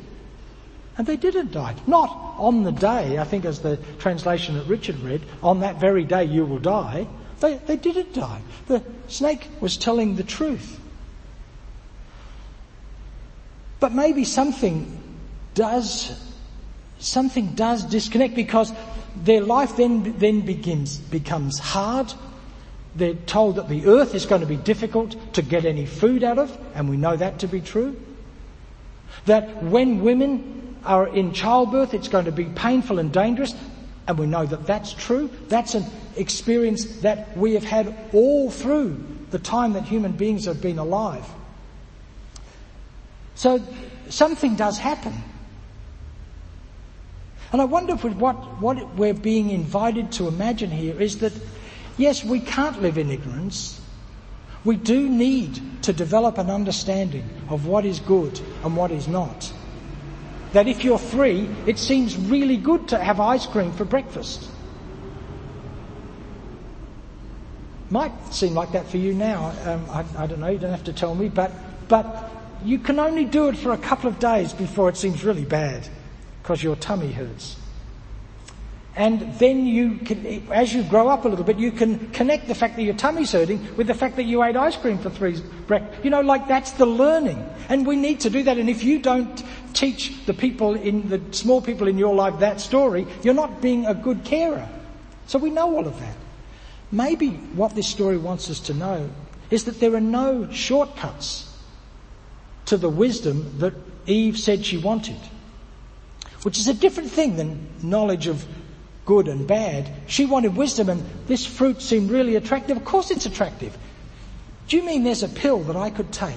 And 0.97 1.05
they 1.07 1.17
didn't 1.17 1.51
die. 1.51 1.75
Not 1.87 2.35
on 2.37 2.63
the 2.63 2.71
day, 2.71 3.17
I 3.17 3.23
think 3.23 3.45
as 3.45 3.59
the 3.61 3.77
translation 3.99 4.55
that 4.57 4.65
Richard 4.67 4.99
read, 4.99 5.21
on 5.43 5.59
that 5.61 5.79
very 5.79 6.03
day 6.03 6.23
you 6.23 6.45
will 6.45 6.59
die. 6.59 7.07
They, 7.39 7.57
they 7.57 7.77
didn't 7.77 8.13
die. 8.13 8.41
The 8.67 8.83
snake 9.07 9.47
was 9.59 9.77
telling 9.77 10.15
the 10.15 10.23
truth. 10.23 10.79
But 13.79 13.93
maybe 13.93 14.23
something 14.25 14.97
does 15.55 16.31
something 17.01 17.55
does 17.55 17.83
disconnect 17.83 18.35
because 18.35 18.71
their 19.15 19.41
life 19.41 19.75
then, 19.75 20.17
then 20.17 20.41
begins, 20.41 20.97
becomes 20.97 21.59
hard. 21.59 22.13
They're 22.95 23.13
told 23.13 23.55
that 23.55 23.69
the 23.69 23.85
earth 23.85 24.13
is 24.15 24.25
going 24.25 24.41
to 24.41 24.47
be 24.47 24.57
difficult 24.57 25.15
to 25.33 25.41
get 25.41 25.65
any 25.65 25.85
food 25.85 26.23
out 26.23 26.37
of, 26.37 26.57
and 26.75 26.89
we 26.89 26.97
know 26.97 27.15
that 27.15 27.39
to 27.39 27.47
be 27.47 27.61
true. 27.61 27.99
That 29.25 29.63
when 29.63 30.01
women 30.01 30.75
are 30.83 31.07
in 31.07 31.31
childbirth, 31.31 31.93
it's 31.93 32.07
going 32.07 32.25
to 32.25 32.31
be 32.31 32.45
painful 32.45 32.99
and 32.99 33.11
dangerous, 33.11 33.55
and 34.07 34.17
we 34.17 34.25
know 34.25 34.45
that 34.45 34.65
that's 34.65 34.93
true. 34.93 35.29
That's 35.47 35.75
an 35.75 35.85
experience 36.17 36.85
that 37.01 37.37
we 37.37 37.53
have 37.53 37.63
had 37.63 37.95
all 38.13 38.51
through 38.51 39.03
the 39.29 39.39
time 39.39 39.73
that 39.73 39.83
human 39.83 40.11
beings 40.11 40.45
have 40.45 40.61
been 40.61 40.77
alive. 40.77 41.25
So 43.35 43.61
something 44.09 44.55
does 44.55 44.77
happen. 44.77 45.13
And 47.51 47.61
I 47.61 47.65
wonder 47.65 47.93
if 47.93 48.03
what, 48.03 48.35
what 48.61 48.95
we're 48.95 49.13
being 49.13 49.49
invited 49.49 50.11
to 50.13 50.27
imagine 50.27 50.69
here 50.71 50.99
is 50.99 51.19
that, 51.19 51.33
yes, 52.01 52.23
we 52.23 52.39
can't 52.39 52.81
live 52.81 52.97
in 52.97 53.09
ignorance. 53.09 53.79
We 54.63 54.75
do 54.75 55.07
need 55.07 55.83
to 55.83 55.93
develop 55.93 56.37
an 56.37 56.49
understanding 56.49 57.27
of 57.49 57.65
what 57.65 57.85
is 57.85 57.99
good 57.99 58.39
and 58.63 58.75
what 58.75 58.91
is 58.91 59.07
not. 59.07 59.51
That 60.53 60.67
if 60.67 60.83
you're 60.83 60.99
three, 60.99 61.49
it 61.65 61.79
seems 61.79 62.17
really 62.17 62.57
good 62.57 62.89
to 62.89 62.97
have 62.97 63.19
ice 63.19 63.45
cream 63.45 63.71
for 63.71 63.85
breakfast. 63.85 64.49
Might 67.89 68.11
seem 68.33 68.53
like 68.53 68.71
that 68.73 68.87
for 68.87 68.97
you 68.97 69.13
now. 69.13 69.53
Um, 69.65 69.85
I, 69.89 70.05
I 70.17 70.27
don't 70.27 70.39
know. 70.39 70.47
You 70.47 70.59
don't 70.59 70.71
have 70.71 70.85
to 70.85 70.93
tell 70.93 71.15
me, 71.15 71.29
but 71.29 71.51
but 71.87 72.31
you 72.63 72.79
can 72.79 72.99
only 72.99 73.25
do 73.25 73.49
it 73.49 73.57
for 73.57 73.73
a 73.73 73.77
couple 73.77 74.07
of 74.09 74.17
days 74.19 74.53
before 74.53 74.87
it 74.87 74.95
seems 74.95 75.25
really 75.25 75.43
bad 75.43 75.87
because 76.41 76.63
your 76.63 76.77
tummy 76.77 77.11
hurts. 77.11 77.57
And 78.95 79.21
then 79.39 79.65
you 79.65 79.95
can, 79.99 80.51
as 80.51 80.73
you 80.73 80.83
grow 80.83 81.07
up 81.07 81.23
a 81.23 81.29
little 81.29 81.45
bit, 81.45 81.57
you 81.57 81.71
can 81.71 82.09
connect 82.11 82.47
the 82.47 82.55
fact 82.55 82.75
that 82.75 82.83
your 82.83 82.93
tummy's 82.93 83.31
hurting 83.31 83.77
with 83.77 83.87
the 83.87 83.93
fact 83.93 84.17
that 84.17 84.23
you 84.23 84.43
ate 84.43 84.57
ice 84.57 84.75
cream 84.75 84.97
for 84.97 85.09
three 85.09 85.39
breakfast. 85.65 86.03
You 86.03 86.09
know, 86.09 86.19
like 86.19 86.47
that's 86.47 86.71
the 86.71 86.85
learning. 86.85 87.47
And 87.69 87.87
we 87.87 87.95
need 87.95 88.19
to 88.21 88.29
do 88.29 88.43
that. 88.43 88.57
And 88.57 88.69
if 88.69 88.83
you 88.83 88.99
don't 88.99 89.41
teach 89.73 90.25
the 90.25 90.33
people 90.33 90.75
in, 90.75 91.07
the 91.07 91.21
small 91.31 91.61
people 91.61 91.87
in 91.87 91.97
your 91.97 92.13
life 92.13 92.39
that 92.39 92.59
story, 92.59 93.07
you're 93.23 93.33
not 93.33 93.61
being 93.61 93.85
a 93.85 93.93
good 93.93 94.25
carer. 94.25 94.67
So 95.27 95.39
we 95.39 95.51
know 95.51 95.73
all 95.73 95.87
of 95.87 95.97
that. 96.01 96.15
Maybe 96.91 97.29
what 97.29 97.73
this 97.73 97.87
story 97.87 98.17
wants 98.17 98.49
us 98.49 98.59
to 98.61 98.73
know 98.73 99.09
is 99.49 99.63
that 99.65 99.79
there 99.79 99.95
are 99.95 100.01
no 100.01 100.51
shortcuts 100.51 101.47
to 102.65 102.75
the 102.75 102.89
wisdom 102.89 103.57
that 103.59 103.73
Eve 104.05 104.37
said 104.37 104.65
she 104.65 104.77
wanted 104.77 105.19
which 106.43 106.57
is 106.57 106.67
a 106.67 106.73
different 106.73 107.11
thing 107.11 107.35
than 107.35 107.67
knowledge 107.83 108.27
of 108.27 108.45
good 109.05 109.27
and 109.27 109.47
bad. 109.47 109.89
She 110.07 110.25
wanted 110.25 110.55
wisdom 110.55 110.89
and 110.89 111.03
this 111.27 111.45
fruit 111.45 111.81
seemed 111.81 112.11
really 112.11 112.35
attractive. 112.35 112.77
Of 112.77 112.85
course 112.85 113.11
it's 113.11 113.25
attractive. 113.25 113.77
Do 114.67 114.77
you 114.77 114.83
mean 114.83 115.03
there's 115.03 115.23
a 115.23 115.29
pill 115.29 115.59
that 115.63 115.75
I 115.75 115.89
could 115.89 116.11
take 116.11 116.35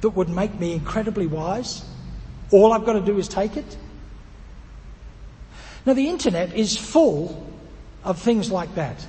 that 0.00 0.10
would 0.10 0.28
make 0.28 0.58
me 0.58 0.72
incredibly 0.72 1.26
wise? 1.26 1.84
All 2.50 2.72
I've 2.72 2.84
got 2.84 2.94
to 2.94 3.00
do 3.00 3.18
is 3.18 3.28
take 3.28 3.56
it? 3.56 3.76
Now 5.86 5.94
the 5.94 6.08
internet 6.08 6.54
is 6.54 6.76
full 6.76 7.46
of 8.04 8.18
things 8.18 8.50
like 8.50 8.74
that. 8.74 9.06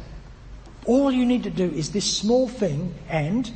All 0.85 1.11
you 1.11 1.25
need 1.25 1.43
to 1.43 1.49
do 1.49 1.69
is 1.69 1.91
this 1.91 2.05
small 2.05 2.47
thing 2.47 2.93
and 3.09 3.49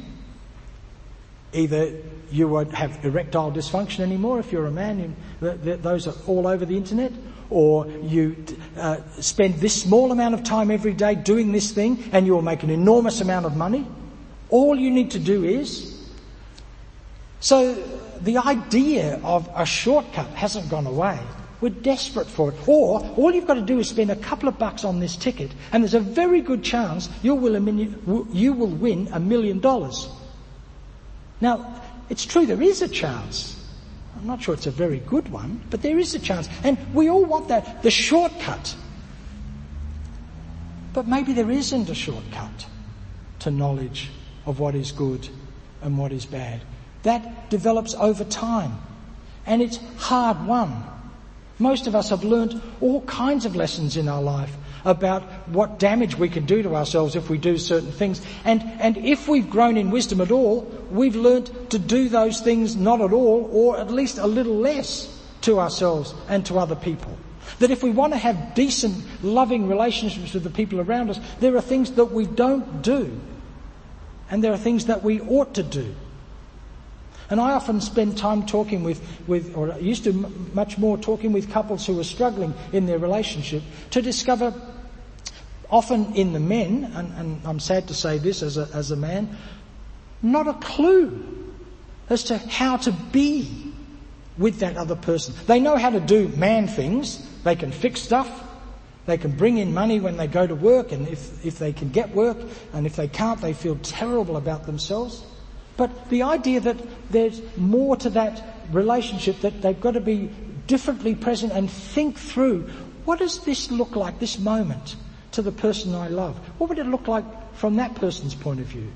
either 1.54 1.98
you 2.32 2.48
won't 2.48 2.74
have 2.74 3.04
erectile 3.04 3.52
dysfunction 3.52 4.00
anymore 4.02 4.40
if 4.40 4.52
you're 4.52 4.66
a 4.66 4.72
man. 4.72 5.16
those 5.40 6.08
are 6.08 6.16
all 6.28 6.48
over 6.48 6.66
the 6.66 6.78
internet. 6.78 7.12
Or 7.50 7.88
you 7.88 8.36
uh, 8.78 8.98
spend 9.20 9.56
this 9.56 9.82
small 9.82 10.12
amount 10.12 10.34
of 10.34 10.44
time 10.44 10.72
every 10.72 10.94
day 10.94 11.16
doing 11.16 11.52
this 11.52 11.72
thing 11.72 12.04
and 12.12 12.26
you'll 12.26 12.42
make 12.42 12.64
an 12.64 12.70
enormous 12.70 13.22
amount 13.22 13.46
of 13.46 13.56
money. 13.56 13.86
All 14.50 14.76
you 14.76 14.92
need 14.92 15.12
to 15.12 15.20
do 15.20 15.44
is. 15.44 15.92
So 17.40 17.74
the 18.22 18.38
idea 18.38 19.20
of 19.24 19.50
a 19.56 19.66
shortcut 19.66 20.28
hasn't 20.30 20.70
gone 20.70 20.88
away. 20.88 21.20
We're 21.62 21.70
desperate 21.70 22.28
for 22.28 22.50
it. 22.50 22.56
Or 22.68 23.02
all 23.16 23.34
you've 23.34 23.48
got 23.48 23.56
to 23.56 23.62
do 23.62 23.80
is 23.80 23.90
spend 23.90 24.10
a 24.10 24.16
couple 24.16 24.50
of 24.50 24.58
bucks 24.58 24.84
on 24.84 25.00
this 25.00 25.16
ticket 25.16 25.52
and 25.72 25.84
there's 25.84 25.94
a 25.94 26.00
very 26.00 26.42
good 26.42 26.64
chance 26.64 27.10
you 27.22 27.36
will, 27.36 27.56
you 28.32 28.54
will 28.54 28.68
win 28.68 29.10
a 29.14 29.20
million 29.20 29.60
dollars. 29.60 30.10
Now, 31.42 31.82
it's 32.10 32.26
true, 32.26 32.46
there 32.46 32.62
is 32.62 32.82
a 32.82 32.88
chance. 32.88 33.55
I'm 34.26 34.30
not 34.30 34.42
sure 34.42 34.56
it's 34.56 34.66
a 34.66 34.72
very 34.72 34.98
good 34.98 35.30
one, 35.30 35.62
but 35.70 35.84
there 35.84 36.00
is 36.00 36.16
a 36.16 36.20
chance. 36.20 36.50
And 36.64 36.80
we 36.96 37.12
all 37.12 37.26
want 37.26 37.50
that, 37.50 37.84
the 37.84 37.92
shortcut. 37.92 38.76
But 40.94 41.08
maybe 41.08 41.34
there 41.34 41.52
isn't 41.52 41.88
a 41.92 41.94
shortcut 41.94 42.66
to 43.42 43.52
knowledge 43.52 44.10
of 44.48 44.60
what 44.60 44.74
is 44.74 44.92
good 44.92 45.30
and 45.84 45.96
what 46.00 46.12
is 46.12 46.26
bad. 46.26 46.62
That 47.04 47.52
develops 47.52 47.94
over 47.94 48.24
time. 48.24 48.80
And 49.46 49.62
it's 49.62 49.78
hard 49.98 50.48
won. 50.48 50.84
Most 51.60 51.86
of 51.86 51.94
us 51.94 52.10
have 52.10 52.24
learnt 52.24 52.60
all 52.82 53.02
kinds 53.02 53.46
of 53.46 53.56
lessons 53.56 53.96
in 53.96 54.08
our 54.08 54.24
life 54.24 54.58
about 54.86 55.22
what 55.50 55.78
damage 55.78 56.18
we 56.18 56.30
can 56.30 56.48
do 56.48 56.64
to 56.64 56.76
ourselves 56.76 57.16
if 57.16 57.30
we 57.30 57.38
do 57.38 57.60
certain 57.60 57.92
things. 57.92 58.24
And, 58.44 58.64
and 58.80 58.98
if 58.98 59.28
we've 59.28 59.52
grown 59.52 59.78
in 59.78 59.92
wisdom 59.92 60.20
at 60.20 60.32
all, 60.32 60.62
we've 60.92 61.16
learnt 61.16 61.70
to 61.72 61.80
do 61.80 62.10
those 62.10 62.42
things 62.42 62.76
not 62.76 63.02
at 63.02 63.14
all, 63.14 63.50
or 63.52 63.78
at 63.78 63.92
least 63.92 64.18
a 64.18 64.28
little 64.28 64.58
less 64.58 65.12
to 65.42 65.60
ourselves 65.60 66.14
and 66.28 66.46
to 66.48 66.60
other 66.60 66.76
people. 66.76 67.18
That 67.60 67.72
if 67.72 67.84
we 67.84 67.92
want 67.92 68.14
to 68.14 68.20
have 68.20 68.56
decent, 68.56 68.96
loving 69.24 69.68
relationships 69.68 70.34
with 70.34 70.44
the 70.44 70.50
people 70.50 70.82
around 70.82 71.10
us, 71.10 71.20
there 71.40 71.56
are 71.56 71.62
things 71.62 71.92
that 71.94 72.06
we 72.06 72.26
don't 72.26 72.82
do. 72.82 73.20
And 74.30 74.44
there 74.44 74.52
are 74.52 74.58
things 74.58 74.86
that 74.86 75.04
we 75.04 75.22
ought 75.22 75.54
to 75.56 75.64
do. 75.64 75.96
And 77.30 77.40
I 77.40 77.54
often 77.54 77.82
spend 77.82 78.18
time 78.18 78.46
talking 78.46 78.84
with, 78.84 79.02
with 79.28 79.56
or 79.56 79.78
used 79.80 80.04
to 80.04 80.14
much 80.54 80.78
more 80.78 80.98
talking 80.98 81.32
with 81.32 81.52
couples 81.52 81.86
who 81.86 82.00
are 82.00 82.04
struggling 82.04 82.54
in 82.72 82.86
their 82.86 83.00
relationship 83.00 83.64
to 83.92 84.02
discover 84.02 84.54
often 85.70 86.14
in 86.16 86.34
the 86.34 86.40
men, 86.40 86.92
and, 86.96 87.12
and 87.14 87.42
I'm 87.46 87.60
sad 87.60 87.88
to 87.88 87.94
say 87.94 88.18
this 88.18 88.44
as 88.44 88.58
a, 88.58 88.70
as 88.74 88.92
a 88.92 88.96
man, 88.96 89.36
not 90.26 90.48
a 90.48 90.54
clue 90.54 91.24
as 92.10 92.24
to 92.26 92.38
how 92.38 92.78
to 92.78 92.92
be 92.92 93.74
with 94.38 94.60
that 94.60 94.76
other 94.78 94.96
person. 94.96 95.34
They 95.48 95.60
know 95.60 95.78
how 95.78 95.90
to 95.90 96.00
do 96.00 96.28
man 96.30 96.68
things. 96.68 97.26
They 97.44 97.56
can 97.56 97.72
fix 97.72 98.02
stuff. 98.02 98.44
They 99.06 99.18
can 99.18 99.32
bring 99.32 99.58
in 99.58 99.74
money 99.74 100.00
when 100.00 100.18
they 100.18 100.28
go 100.28 100.46
to 100.46 100.56
work 100.56 100.92
and 100.92 101.08
if, 101.08 101.46
if 101.46 101.60
they 101.60 101.72
can 101.72 101.90
get 101.90 102.10
work 102.14 102.38
and 102.74 102.86
if 102.86 102.96
they 102.96 103.08
can't 103.08 103.40
they 103.40 103.54
feel 103.54 103.78
terrible 103.78 104.36
about 104.36 104.66
themselves. 104.66 105.24
But 105.78 106.10
the 106.10 106.24
idea 106.24 106.60
that 106.62 106.78
there's 107.12 107.42
more 107.56 107.96
to 107.98 108.10
that 108.12 108.42
relationship 108.72 109.42
that 109.42 109.62
they've 109.62 109.80
got 109.80 109.92
to 109.92 110.02
be 110.02 110.32
differently 110.68 111.14
present 111.16 111.54
and 111.54 111.70
think 111.70 112.18
through 112.18 112.70
what 113.06 113.20
does 113.20 113.40
this 113.46 113.70
look 113.70 113.96
like, 113.96 114.20
this 114.20 114.40
moment? 114.40 114.96
to 115.36 115.42
the 115.42 115.52
person 115.52 115.94
I 115.94 116.08
love? 116.08 116.38
What 116.58 116.70
would 116.70 116.80
it 116.80 116.88
look 116.88 117.10
like 117.10 117.26
from 117.56 117.76
that 117.76 117.94
person's 117.96 118.34
point 118.34 118.62
of 118.62 118.68
view? 118.68 118.90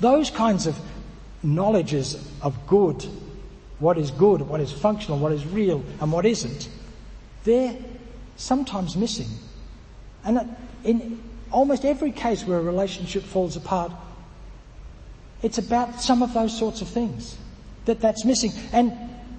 Those 0.00 0.30
kinds 0.30 0.66
of 0.66 0.78
knowledges 1.42 2.16
of 2.42 2.66
good, 2.66 3.04
what 3.78 3.98
is 3.98 4.10
good, 4.10 4.40
what 4.42 4.60
is 4.60 4.72
functional, 4.72 5.18
what 5.18 5.32
is 5.32 5.46
real, 5.46 5.84
and 6.00 6.10
what 6.10 6.26
isn't, 6.26 6.68
they're 7.44 7.76
sometimes 8.36 8.96
missing. 8.96 9.28
And 10.24 10.56
in 10.84 11.22
almost 11.50 11.84
every 11.84 12.10
case 12.10 12.44
where 12.44 12.58
a 12.58 12.62
relationship 12.62 13.22
falls 13.22 13.56
apart, 13.56 13.92
it's 15.42 15.58
about 15.58 16.00
some 16.00 16.22
of 16.22 16.32
those 16.32 16.56
sorts 16.56 16.80
of 16.80 16.88
things 16.88 17.36
that 17.84 18.00
that's 18.00 18.24
missing. 18.24 18.52
And 18.72 18.92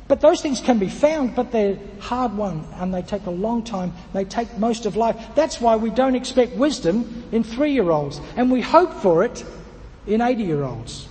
but 0.08 0.22
those 0.22 0.40
things 0.40 0.62
can 0.62 0.78
be 0.78 0.88
found, 0.88 1.36
but 1.36 1.52
they're 1.52 1.80
hard 2.00 2.38
won 2.38 2.68
and 2.76 2.94
they 2.94 3.02
take 3.02 3.26
a 3.26 3.32
long 3.32 3.64
time. 3.64 3.92
They 4.14 4.24
take 4.24 4.56
most 4.60 4.86
of 4.86 4.96
life. 4.96 5.18
That's 5.34 5.60
why 5.60 5.78
we 5.78 5.90
don't 5.90 6.14
expect 6.14 6.56
wisdom 6.56 7.24
in 7.32 7.44
three 7.44 7.72
year 7.72 7.90
olds 7.90 8.22
and 8.38 8.52
we 8.52 8.62
hope 8.62 8.94
for 8.94 9.24
it 9.24 9.44
in 10.08 10.22
80 10.22 10.44
year 10.44 10.64
olds 10.64 11.08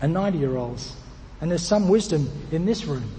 and 0.00 0.12
90 0.12 0.38
year 0.38 0.56
olds. 0.56 0.96
And 1.40 1.50
there's 1.50 1.66
some 1.66 1.88
wisdom 1.88 2.30
in 2.50 2.66
this 2.66 2.84
room. 2.84 3.10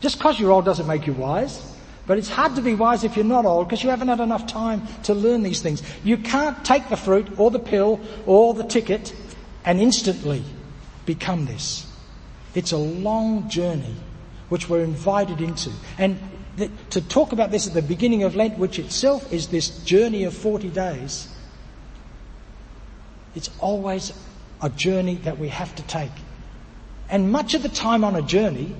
Just 0.00 0.18
because 0.18 0.38
you're 0.38 0.52
old 0.52 0.64
doesn't 0.64 0.86
make 0.86 1.06
you 1.06 1.12
wise. 1.12 1.72
But 2.06 2.18
it's 2.18 2.28
hard 2.28 2.54
to 2.54 2.62
be 2.62 2.74
wise 2.74 3.02
if 3.02 3.16
you're 3.16 3.24
not 3.24 3.44
old 3.44 3.66
because 3.66 3.82
you 3.82 3.90
haven't 3.90 4.08
had 4.08 4.20
enough 4.20 4.46
time 4.46 4.82
to 5.04 5.14
learn 5.14 5.42
these 5.42 5.60
things. 5.60 5.82
You 6.04 6.16
can't 6.16 6.64
take 6.64 6.88
the 6.88 6.96
fruit 6.96 7.38
or 7.38 7.50
the 7.50 7.58
pill 7.58 8.00
or 8.26 8.54
the 8.54 8.62
ticket 8.62 9.12
and 9.64 9.80
instantly 9.80 10.44
become 11.04 11.46
this. 11.46 11.90
It's 12.54 12.72
a 12.72 12.76
long 12.76 13.48
journey 13.48 13.96
which 14.48 14.68
we're 14.68 14.84
invited 14.84 15.40
into. 15.40 15.70
And 15.98 16.18
th- 16.56 16.70
to 16.90 17.00
talk 17.00 17.32
about 17.32 17.50
this 17.50 17.66
at 17.66 17.74
the 17.74 17.82
beginning 17.82 18.22
of 18.22 18.36
Lent, 18.36 18.58
which 18.58 18.78
itself 18.78 19.32
is 19.32 19.48
this 19.48 19.68
journey 19.84 20.22
of 20.22 20.34
40 20.34 20.68
days, 20.68 21.28
it's 23.36 23.50
always 23.60 24.12
a 24.62 24.70
journey 24.70 25.16
that 25.16 25.38
we 25.38 25.48
have 25.50 25.72
to 25.76 25.82
take. 25.82 26.10
And 27.08 27.30
much 27.30 27.54
of 27.54 27.62
the 27.62 27.68
time 27.68 28.02
on 28.02 28.16
a 28.16 28.22
journey, 28.22 28.74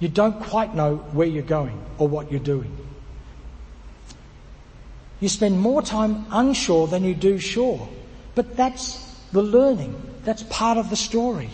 you 0.00 0.08
don't 0.08 0.38
quite 0.42 0.74
know 0.74 0.96
where 1.12 1.26
you're 1.26 1.44
going 1.44 1.80
or 1.96 2.08
what 2.08 2.30
you're 2.30 2.40
doing. 2.40 2.76
You 5.20 5.28
spend 5.28 5.60
more 5.60 5.80
time 5.80 6.26
unsure 6.32 6.88
than 6.88 7.04
you 7.04 7.14
do 7.14 7.38
sure. 7.38 7.88
But 8.34 8.56
that's 8.56 8.98
the 9.30 9.42
learning. 9.42 9.94
That's 10.24 10.42
part 10.42 10.76
of 10.76 10.90
the 10.90 10.96
story. 10.96 11.50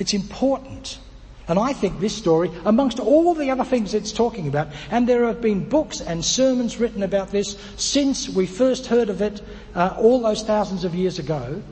It's 0.00 0.12
important. 0.12 0.98
And 1.46 1.58
I 1.58 1.74
think 1.74 2.00
this 2.00 2.16
story, 2.16 2.50
amongst 2.64 2.98
all 2.98 3.34
the 3.34 3.50
other 3.50 3.64
things 3.64 3.92
it's 3.92 4.12
talking 4.12 4.48
about, 4.48 4.68
and 4.90 5.06
there 5.06 5.26
have 5.26 5.42
been 5.42 5.68
books 5.68 6.00
and 6.00 6.24
sermons 6.24 6.78
written 6.78 7.02
about 7.02 7.30
this 7.30 7.58
since 7.76 8.28
we 8.28 8.46
first 8.46 8.86
heard 8.86 9.10
of 9.10 9.20
it 9.20 9.42
uh, 9.74 9.94
all 9.98 10.22
those 10.22 10.42
thousands 10.42 10.84
of 10.84 10.94
years 10.94 11.18
ago, 11.18 11.62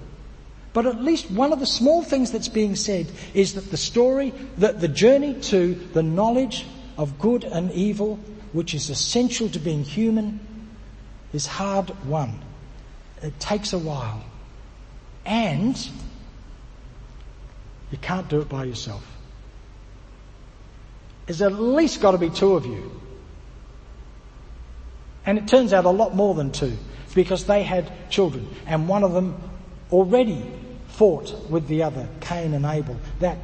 but 0.74 0.86
at 0.86 1.02
least 1.02 1.30
one 1.30 1.52
of 1.52 1.60
the 1.60 1.66
small 1.66 2.02
things 2.02 2.30
that's 2.30 2.48
being 2.48 2.76
said 2.76 3.10
is 3.34 3.54
that 3.54 3.70
the 3.70 3.76
story, 3.76 4.32
that 4.58 4.80
the 4.80 4.88
journey 4.88 5.34
to 5.34 5.74
the 5.92 6.02
knowledge 6.02 6.66
of 6.98 7.18
good 7.18 7.44
and 7.44 7.70
evil, 7.72 8.18
which 8.52 8.74
is 8.74 8.90
essential 8.90 9.48
to 9.50 9.58
being 9.58 9.84
human, 9.84 10.40
is 11.32 11.46
hard 11.46 11.90
won. 12.06 12.42
It 13.22 13.38
takes 13.40 13.72
a 13.72 13.78
while. 13.78 14.22
And 15.24 15.78
you 17.90 17.98
can't 17.98 18.28
do 18.28 18.40
it 18.40 18.48
by 18.48 18.64
yourself. 18.64 19.06
There's 21.26 21.42
at 21.42 21.52
least 21.52 22.00
got 22.00 22.12
to 22.12 22.18
be 22.18 22.30
two 22.30 22.54
of 22.54 22.66
you. 22.66 23.00
And 25.24 25.38
it 25.38 25.46
turns 25.46 25.72
out 25.72 25.84
a 25.84 25.90
lot 25.90 26.14
more 26.14 26.34
than 26.34 26.50
two 26.50 26.76
because 27.14 27.44
they 27.44 27.62
had 27.62 28.10
children 28.10 28.48
and 28.66 28.88
one 28.88 29.04
of 29.04 29.12
them 29.12 29.40
already 29.92 30.44
fought 30.88 31.48
with 31.48 31.68
the 31.68 31.84
other, 31.84 32.08
Cain 32.20 32.54
and 32.54 32.64
Abel. 32.64 32.96
That 33.20 33.38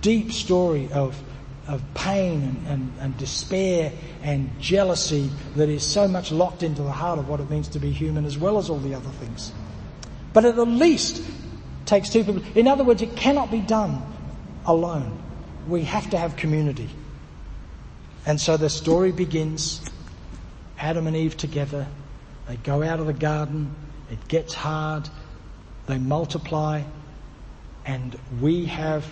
deep 0.00 0.32
story 0.32 0.90
of, 0.92 1.20
of 1.68 1.82
pain 1.94 2.42
and, 2.42 2.66
and, 2.66 2.92
and 3.00 3.18
despair 3.18 3.92
and 4.22 4.50
jealousy 4.60 5.30
that 5.56 5.68
is 5.68 5.84
so 5.84 6.08
much 6.08 6.32
locked 6.32 6.62
into 6.62 6.82
the 6.82 6.92
heart 6.92 7.18
of 7.18 7.28
what 7.28 7.40
it 7.40 7.50
means 7.50 7.68
to 7.68 7.78
be 7.78 7.90
human 7.90 8.24
as 8.24 8.38
well 8.38 8.56
as 8.58 8.70
all 8.70 8.78
the 8.78 8.94
other 8.94 9.10
things. 9.10 9.52
But 10.32 10.44
at 10.44 10.56
the 10.56 10.64
least 10.64 11.22
takes 11.86 12.08
two 12.08 12.24
people. 12.24 12.42
In 12.54 12.66
other 12.66 12.84
words, 12.84 13.02
it 13.02 13.16
cannot 13.16 13.50
be 13.50 13.60
done 13.60 14.02
alone. 14.64 15.18
We 15.68 15.82
have 15.82 16.10
to 16.10 16.18
have 16.18 16.36
community. 16.36 16.88
And 18.26 18.40
so 18.40 18.56
the 18.56 18.70
story 18.70 19.12
begins 19.12 19.80
Adam 20.78 21.06
and 21.06 21.16
Eve 21.16 21.36
together. 21.36 21.86
They 22.48 22.56
go 22.56 22.82
out 22.82 23.00
of 23.00 23.06
the 23.06 23.12
garden. 23.12 23.74
It 24.10 24.28
gets 24.28 24.54
hard. 24.54 25.08
They 25.86 25.98
multiply. 25.98 26.82
And 27.86 28.18
we 28.40 28.66
have 28.66 29.06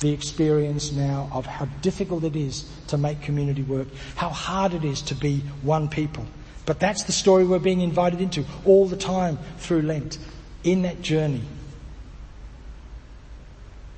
the 0.00 0.10
experience 0.10 0.92
now 0.92 1.30
of 1.32 1.46
how 1.46 1.64
difficult 1.80 2.24
it 2.24 2.36
is 2.36 2.70
to 2.88 2.98
make 2.98 3.22
community 3.22 3.62
work, 3.62 3.88
how 4.14 4.28
hard 4.28 4.74
it 4.74 4.84
is 4.84 5.00
to 5.02 5.14
be 5.14 5.38
one 5.62 5.88
people. 5.88 6.26
But 6.66 6.80
that's 6.80 7.04
the 7.04 7.12
story 7.12 7.44
we're 7.44 7.58
being 7.58 7.80
invited 7.80 8.20
into 8.20 8.44
all 8.64 8.86
the 8.86 8.96
time 8.96 9.38
through 9.58 9.82
Lent, 9.82 10.18
in 10.64 10.82
that 10.82 11.00
journey. 11.00 11.42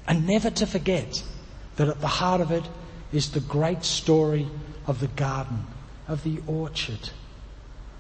And 0.07 0.27
never 0.27 0.51
to 0.51 0.67
forget 0.67 1.23
that 1.77 1.89
at 1.89 2.01
the 2.01 2.07
heart 2.07 2.41
of 2.41 2.51
it 2.51 2.65
is 3.13 3.31
the 3.31 3.41
great 3.41 3.85
story 3.85 4.47
of 4.87 5.01
the 5.01 5.07
garden, 5.09 5.67
of 6.07 6.23
the 6.25 6.41
orchard, 6.47 7.11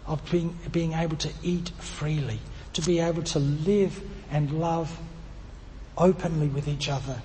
of 0.06 0.30
being, 0.30 0.58
being 0.72 0.92
able 0.92 1.16
to 1.16 1.30
eat 1.42 1.70
freely, 1.78 2.38
to 2.72 2.82
be 2.82 2.98
able 2.98 3.22
to 3.22 3.38
live 3.38 4.00
and 4.30 4.60
love 4.60 4.98
openly 5.96 6.48
with 6.48 6.68
each 6.68 6.88
other 6.88 7.20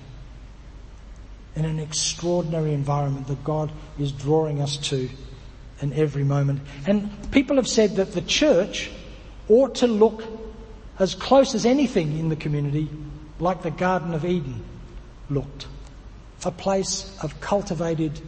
in 1.56 1.64
an 1.64 1.78
extraordinary 1.78 2.72
environment 2.72 3.28
that 3.28 3.44
God 3.44 3.70
is 3.98 4.10
drawing 4.10 4.60
us 4.60 4.76
to 4.88 5.08
in 5.80 5.92
every 5.92 6.24
moment. 6.24 6.60
And 6.86 7.10
people 7.30 7.56
have 7.56 7.68
said 7.68 7.96
that 7.96 8.12
the 8.12 8.22
church 8.22 8.90
ought 9.48 9.76
to 9.76 9.86
look 9.86 10.24
as 10.98 11.14
close 11.14 11.54
as 11.54 11.66
anything 11.66 12.18
in 12.18 12.28
the 12.28 12.36
community 12.36 12.88
like 13.38 13.62
the 13.62 13.70
Garden 13.70 14.14
of 14.14 14.24
Eden 14.24 14.64
looked 15.28 15.66
a 16.46 16.50
place 16.50 17.16
of 17.22 17.40
cultivated 17.40 18.20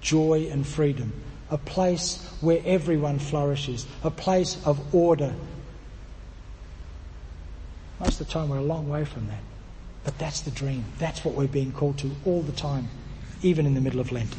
joy 0.00 0.48
and 0.50 0.66
freedom, 0.66 1.12
a 1.50 1.58
place 1.58 2.26
where 2.40 2.62
everyone 2.64 3.18
flourishes, 3.18 3.86
a 4.02 4.10
place 4.10 4.58
of 4.64 4.94
order. 4.94 5.34
Most 7.98 8.20
of 8.20 8.26
the 8.26 8.32
time 8.32 8.48
we're 8.48 8.58
a 8.58 8.62
long 8.62 8.88
way 8.88 9.04
from 9.04 9.26
that. 9.28 9.42
But 10.04 10.18
that's 10.18 10.40
the 10.40 10.50
dream. 10.50 10.84
That's 10.98 11.24
what 11.24 11.34
we're 11.34 11.46
being 11.46 11.72
called 11.72 11.98
to 11.98 12.10
all 12.24 12.42
the 12.42 12.52
time, 12.52 12.88
even 13.42 13.66
in 13.66 13.74
the 13.74 13.80
middle 13.80 14.00
of 14.00 14.10
Lent. 14.10 14.34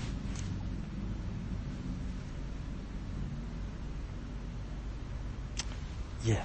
Yeah. 6.23 6.43